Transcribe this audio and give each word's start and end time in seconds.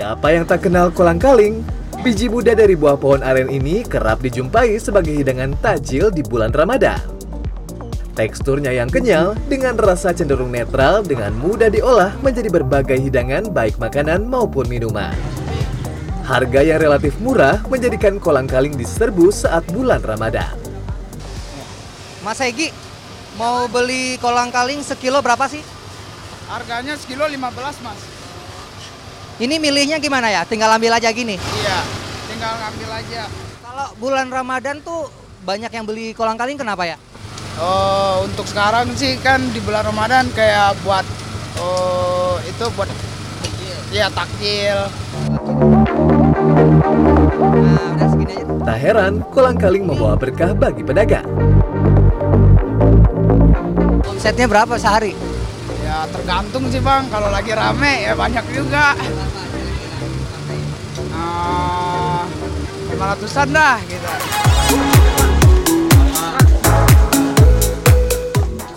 Siapa 0.00 0.32
yang 0.32 0.48
tak 0.48 0.64
kenal 0.64 0.88
kolang-kaling? 0.88 1.60
Biji 2.00 2.32
muda 2.32 2.56
dari 2.56 2.72
buah 2.72 2.96
pohon 2.96 3.20
aren 3.20 3.52
ini 3.52 3.84
kerap 3.84 4.24
dijumpai 4.24 4.80
sebagai 4.80 5.12
hidangan 5.12 5.52
tajil 5.60 6.08
di 6.08 6.24
bulan 6.24 6.56
Ramadan. 6.56 6.96
Teksturnya 8.16 8.72
yang 8.72 8.88
kenyal 8.88 9.36
dengan 9.52 9.76
rasa 9.76 10.16
cenderung 10.16 10.56
netral 10.56 11.04
dengan 11.04 11.36
mudah 11.36 11.68
diolah 11.68 12.16
menjadi 12.24 12.48
berbagai 12.48 12.96
hidangan 12.96 13.52
baik 13.52 13.76
makanan 13.76 14.24
maupun 14.24 14.64
minuman. 14.72 15.12
Harga 16.24 16.64
yang 16.64 16.80
relatif 16.80 17.20
murah 17.20 17.60
menjadikan 17.68 18.16
kolang-kaling 18.16 18.72
diserbu 18.80 19.28
saat 19.28 19.68
bulan 19.68 20.00
Ramadan. 20.00 20.56
Mas 22.24 22.40
Egi, 22.40 22.72
mau 23.36 23.68
beli 23.68 24.16
kolang-kaling 24.16 24.80
sekilo 24.80 25.20
berapa 25.20 25.44
sih? 25.44 25.60
Harganya 26.48 26.96
sekilo 26.96 27.28
15 27.28 27.84
mas. 27.84 28.19
Ini 29.40 29.56
milihnya 29.56 29.96
gimana 29.96 30.28
ya? 30.28 30.44
Tinggal 30.44 30.76
ambil 30.76 31.00
aja 31.00 31.08
gini. 31.16 31.40
Iya, 31.40 31.78
tinggal 32.28 32.60
ambil 32.60 32.92
aja. 32.92 33.24
Kalau 33.64 33.86
bulan 33.96 34.28
Ramadan 34.28 34.84
tuh 34.84 35.08
banyak 35.48 35.72
yang 35.72 35.88
beli 35.88 36.12
kolang-kaling 36.12 36.60
kenapa 36.60 36.84
ya? 36.84 37.00
Oh, 37.56 38.28
untuk 38.28 38.44
sekarang 38.44 38.92
sih 39.00 39.16
kan 39.24 39.40
di 39.56 39.64
bulan 39.64 39.88
Ramadan 39.88 40.28
kayak 40.36 40.76
buat 40.84 41.08
oh 41.56 42.36
itu 42.44 42.68
buat 42.76 42.92
Iya 43.90 44.06
takjil. 44.12 44.78
Nah, 47.40 47.86
udah 47.96 48.08
segini 48.12 48.38
aja. 48.38 48.54
Tak 48.62 48.78
heran, 48.78 49.24
kolang-kaling 49.34 49.82
membawa 49.82 50.14
berkah 50.14 50.54
bagi 50.54 50.86
pedagang. 50.86 51.26
Omsetnya 54.06 54.46
berapa 54.46 54.78
sehari? 54.78 55.16
Ya 55.90 56.06
tergantung 56.06 56.70
sih 56.70 56.78
bang. 56.78 57.10
Kalau 57.10 57.34
lagi 57.34 57.50
rame 57.50 58.06
ya 58.06 58.14
banyak 58.14 58.46
juga. 58.54 58.94
Lima 62.94 63.04
ratusan 63.10 63.50
dah 63.50 63.82
gitu. 63.90 64.06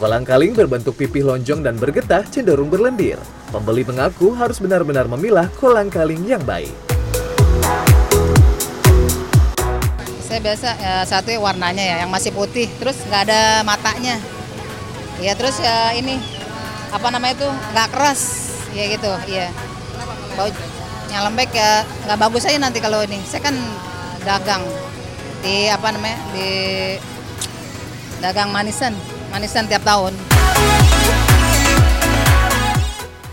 Kolang-kaling 0.02 0.58
berbentuk 0.58 0.98
pipih 0.98 1.22
lonjong 1.22 1.62
dan 1.62 1.78
bergetah 1.78 2.26
cenderung 2.34 2.74
berlendir. 2.74 3.22
Pembeli 3.54 3.86
mengaku 3.86 4.34
harus 4.34 4.58
benar-benar 4.58 5.06
memilah 5.06 5.54
kolang-kaling 5.62 6.26
yang 6.26 6.42
baik. 6.42 6.74
Saya 10.26 10.42
biasa 10.42 10.70
ya, 10.82 10.96
satu 11.06 11.30
ya 11.30 11.38
warnanya 11.38 11.84
ya 11.86 11.96
yang 12.02 12.10
masih 12.10 12.34
putih, 12.34 12.66
terus 12.82 12.98
nggak 13.06 13.30
ada 13.30 13.62
matanya. 13.62 14.18
Ya 15.22 15.38
terus 15.38 15.62
ya 15.62 15.94
ini 15.94 16.18
apa 16.94 17.08
namanya 17.10 17.34
itu 17.42 17.50
nggak 17.50 17.90
keras, 17.90 18.22
ya 18.78 18.86
gitu, 18.94 19.12
iya. 19.26 19.50
Bau 20.38 20.50
yang 21.10 21.30
lembek 21.30 21.50
ya 21.54 21.82
nggak 22.06 22.20
bagus 22.22 22.46
aja 22.46 22.62
nanti 22.62 22.78
kalau 22.78 23.02
ini. 23.02 23.18
Saya 23.26 23.50
kan 23.50 23.56
dagang 24.22 24.62
di 25.42 25.68
apa 25.74 25.90
namanya 25.90 26.18
di 26.32 26.50
dagang 28.22 28.54
manisan, 28.54 28.94
manisan 29.34 29.66
tiap 29.66 29.82
tahun. 29.82 30.14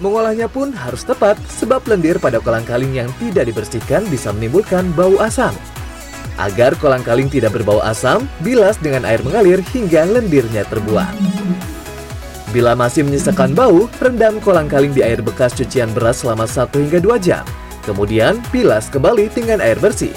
Mengolahnya 0.00 0.48
pun 0.48 0.72
harus 0.72 1.04
tepat 1.04 1.36
sebab 1.60 1.84
lendir 1.84 2.16
pada 2.16 2.40
kolang-kaling 2.40 2.96
yang 2.96 3.08
tidak 3.20 3.52
dibersihkan 3.52 4.08
bisa 4.08 4.32
menimbulkan 4.32 4.88
bau 4.96 5.20
asam. 5.20 5.52
Agar 6.40 6.72
kolang-kaling 6.80 7.28
tidak 7.28 7.52
berbau 7.52 7.84
asam, 7.84 8.24
bilas 8.40 8.80
dengan 8.80 9.04
air 9.04 9.20
mengalir 9.20 9.60
hingga 9.60 10.08
lendirnya 10.08 10.64
terbuang. 10.72 11.12
Bila 12.50 12.74
masih 12.74 13.06
menyisakan 13.06 13.54
bau, 13.54 13.86
rendam 14.02 14.42
kolang-kaling 14.42 14.90
di 14.90 15.06
air 15.06 15.22
bekas 15.22 15.54
cucian 15.54 15.86
beras 15.94 16.26
selama 16.26 16.50
1 16.50 16.66
hingga 16.82 16.98
2 16.98 17.14
jam. 17.22 17.46
Kemudian, 17.86 18.42
bilas 18.50 18.90
kembali 18.90 19.30
dengan 19.30 19.62
air 19.62 19.78
bersih. 19.78 20.10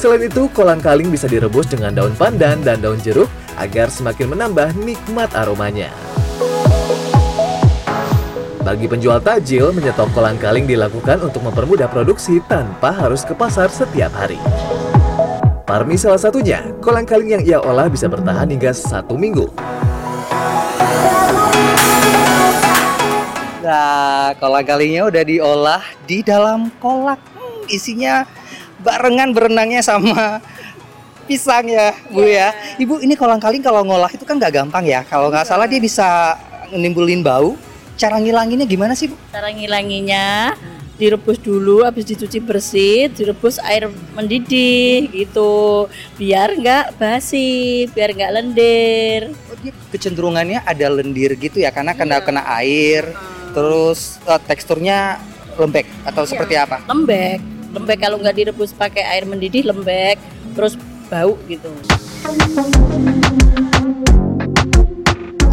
Selain 0.00 0.24
itu, 0.24 0.48
kolang-kaling 0.56 1.12
bisa 1.12 1.28
direbus 1.28 1.68
dengan 1.68 1.92
daun 1.92 2.16
pandan 2.16 2.64
dan 2.64 2.80
daun 2.80 2.96
jeruk 2.96 3.28
agar 3.60 3.92
semakin 3.92 4.32
menambah 4.32 4.72
nikmat 4.88 5.36
aromanya. 5.36 5.92
Bagi 8.64 8.88
penjual 8.88 9.20
tajil, 9.20 9.68
menyetop 9.76 10.08
kolang-kaling 10.16 10.64
dilakukan 10.64 11.20
untuk 11.20 11.44
mempermudah 11.44 11.92
produksi 11.92 12.40
tanpa 12.48 12.88
harus 12.88 13.20
ke 13.20 13.36
pasar 13.36 13.68
setiap 13.68 14.16
hari. 14.16 14.40
Parmi 15.68 16.00
salah 16.00 16.16
satunya, 16.16 16.72
kolang-kaling 16.80 17.36
yang 17.36 17.42
ia 17.44 17.58
olah 17.60 17.92
bisa 17.92 18.08
bertahan 18.08 18.48
hingga 18.48 18.72
satu 18.72 19.20
minggu. 19.20 19.52
Nah, 23.64 24.36
kolang-kalingnya 24.36 25.08
udah 25.08 25.22
diolah 25.24 25.82
di 26.04 26.20
dalam 26.20 26.68
kolak. 26.84 27.16
Hmm, 27.32 27.64
isinya 27.72 28.28
barengan 28.84 29.32
berenangnya 29.32 29.80
sama 29.80 30.44
pisang 31.28 31.72
ya, 31.72 31.96
Bu 32.12 32.28
ya. 32.28 32.52
Ibu, 32.76 33.00
ini 33.00 33.16
kolang-kaling 33.16 33.64
kalau 33.64 33.80
ngolah 33.88 34.12
itu 34.12 34.28
kan 34.28 34.36
nggak 34.36 34.52
gampang 34.52 34.84
ya. 34.84 35.00
Kalau 35.08 35.32
nggak 35.32 35.48
salah 35.48 35.64
dia 35.64 35.80
bisa 35.80 36.36
nimbulin 36.76 37.24
bau. 37.24 37.56
Cara 37.96 38.20
ngilanginnya 38.20 38.68
gimana 38.68 38.92
sih, 38.92 39.08
Bu? 39.08 39.16
Cara 39.32 39.48
ngilanginya 39.48 40.52
direbus 40.94 41.40
dulu, 41.40 41.82
habis 41.88 42.04
dicuci 42.04 42.38
bersih, 42.38 43.10
direbus 43.10 43.58
air 43.64 43.90
mendidih 44.14 45.10
gitu, 45.10 45.88
biar 46.20 46.54
nggak 46.54 47.00
basi, 47.00 47.88
biar 47.90 48.14
nggak 48.14 48.30
lendir. 48.30 49.20
Oh, 49.50 49.56
dia 49.58 49.72
kecenderungannya 49.90 50.62
ada 50.62 50.86
lendir 50.92 51.34
gitu 51.34 51.64
ya, 51.64 51.74
karena 51.74 51.96
kena 51.96 52.22
kena 52.22 52.42
air. 52.60 53.10
Terus 53.54 54.18
eh, 54.26 54.40
teksturnya 54.50 55.22
lembek 55.54 55.86
atau 56.02 56.26
seperti 56.26 56.58
apa? 56.58 56.82
Lembek, 56.90 57.38
lembek 57.70 57.98
kalau 58.02 58.18
nggak 58.18 58.34
direbus 58.34 58.74
pakai 58.74 59.06
air 59.06 59.24
mendidih 59.24 59.62
lembek, 59.70 60.18
terus 60.58 60.74
bau 61.06 61.38
gitu. 61.46 61.70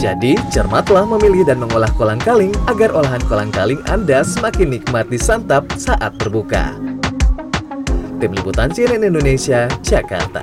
Jadi, 0.02 0.34
cermatlah 0.50 1.06
memilih 1.06 1.46
dan 1.46 1.62
mengolah 1.62 1.94
kolang-kaling 1.94 2.50
agar 2.66 2.90
olahan 2.90 3.22
kolang-kaling 3.30 3.78
Anda 3.86 4.26
semakin 4.26 4.74
nikmat 4.74 5.06
disantap 5.14 5.70
saat 5.78 6.18
berbuka. 6.18 6.74
Tim 8.18 8.34
Liputan 8.34 8.74
CNN 8.74 9.06
Indonesia, 9.06 9.70
Jakarta. 9.86 10.42